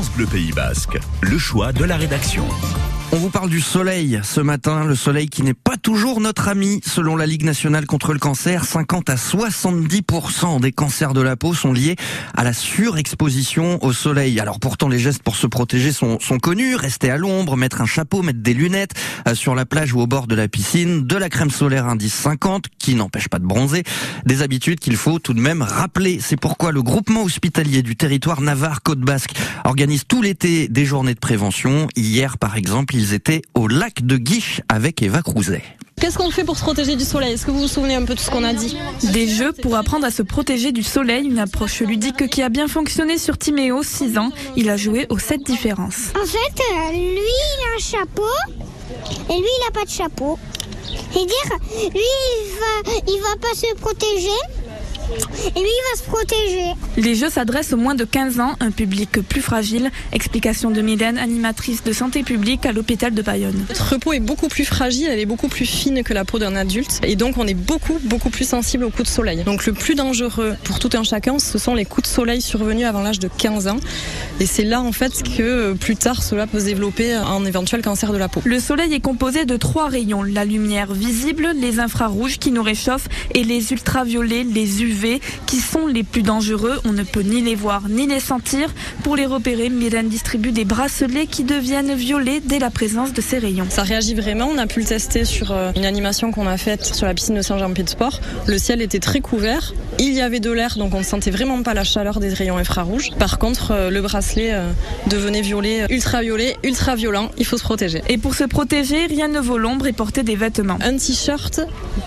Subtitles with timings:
[0.00, 2.46] France Bleu Pays Basque, le choix de la rédaction.
[3.12, 6.80] On vous parle du soleil ce matin, le soleil qui n'est pas toujours notre ami.
[6.86, 11.52] Selon la Ligue nationale contre le cancer, 50 à 70% des cancers de la peau
[11.52, 11.96] sont liés
[12.36, 14.38] à la surexposition au soleil.
[14.38, 16.76] Alors pourtant, les gestes pour se protéger sont, connus.
[16.76, 18.92] Rester à l'ombre, mettre un chapeau, mettre des lunettes
[19.26, 22.14] euh, sur la plage ou au bord de la piscine, de la crème solaire indice
[22.14, 23.82] 50 qui n'empêche pas de bronzer.
[24.24, 26.20] Des habitudes qu'il faut tout de même rappeler.
[26.22, 29.32] C'est pourquoi le groupement hospitalier du territoire Navarre-Côte Basque
[29.64, 31.88] organise tout l'été des journées de prévention.
[31.96, 35.62] Hier, par exemple, ils étaient au lac de Guiche avec Eva Crouzet.
[35.98, 37.32] Qu'est-ce qu'on fait pour se protéger du soleil?
[37.32, 38.76] Est-ce que vous vous souvenez un peu de ce qu'on a dit?
[39.14, 42.68] Des jeux pour apprendre à se protéger du soleil, une approche ludique qui a bien
[42.68, 44.30] fonctionné sur Timéo, 6 ans.
[44.54, 46.08] Il a joué aux 7 différences.
[46.22, 48.28] En fait, euh, lui, il a un chapeau
[49.30, 50.38] et lui, il n'a pas de chapeau.
[51.12, 54.28] C'est-à-dire, lui, il va, il va pas se protéger
[55.10, 56.74] et lui, il va se protéger.
[56.96, 59.90] Les jeux s'adressent aux moins de 15 ans, un public plus fragile.
[60.12, 63.64] Explication de Mylène, animatrice de santé publique à l'hôpital de Bayonne.
[63.68, 66.54] Notre peau est beaucoup plus fragile, elle est beaucoup plus fine que la peau d'un
[66.54, 67.00] adulte.
[67.02, 69.42] Et donc, on est beaucoup, beaucoup plus sensible aux coups de soleil.
[69.44, 72.86] Donc, le plus dangereux pour tout un chacun, ce sont les coups de soleil survenus
[72.86, 73.78] avant l'âge de 15 ans.
[74.38, 78.12] Et c'est là, en fait, que plus tard, cela peut se développer un éventuel cancer
[78.12, 78.42] de la peau.
[78.44, 80.22] Le soleil est composé de trois rayons.
[80.22, 84.99] La lumière visible, les infrarouges qui nous réchauffent et les ultraviolets, les UV
[85.46, 86.80] qui sont les plus dangereux.
[86.84, 88.72] On ne peut ni les voir ni les sentir.
[89.02, 93.38] Pour les repérer, Mylène distribue des bracelets qui deviennent violets dès la présence de ces
[93.38, 93.66] rayons.
[93.68, 94.48] Ça réagit vraiment.
[94.52, 97.36] On a pu le tester sur euh, une animation qu'on a faite sur la piscine
[97.36, 98.20] de Saint-Jean-Pied de Sport.
[98.46, 99.72] Le ciel était très couvert.
[99.98, 102.56] Il y avait de l'air, donc on ne sentait vraiment pas la chaleur des rayons
[102.56, 103.10] infrarouges.
[103.18, 104.70] Par contre, euh, le bracelet euh,
[105.08, 107.30] devenait violet, ultraviolet, ultra-violent.
[107.38, 108.02] Il faut se protéger.
[108.08, 110.78] Et pour se protéger, rien ne vaut l'ombre et porter des vêtements.
[110.82, 111.60] Un t-shirt,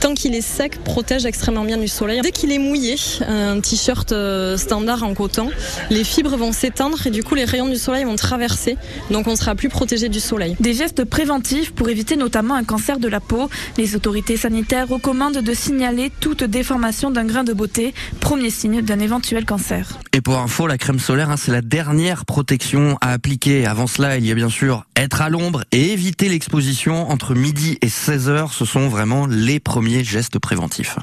[0.00, 2.20] tant qu'il est sec, protège extrêmement bien du soleil.
[2.22, 5.50] Dès qu'il est mouillé, un t-shirt euh, standard en coton,
[5.90, 8.76] les fibres vont s'étendre et du coup les rayons du soleil vont traverser,
[9.10, 10.56] donc on sera plus protégé du soleil.
[10.60, 13.48] Des gestes préventifs pour éviter notamment un cancer de la peau.
[13.76, 18.98] Les autorités sanitaires recommandent de signaler toute déformation d'un grain de beauté, premier signe d'un
[19.00, 19.98] éventuel cancer.
[20.12, 23.66] Et pour info, la crème solaire, hein, c'est la dernière protection à appliquer.
[23.66, 27.78] Avant cela, il y a bien sûr être à l'ombre et éviter l'exposition entre midi
[27.82, 28.52] et 16 heures.
[28.52, 30.96] Ce sont vraiment les premiers gestes préventifs.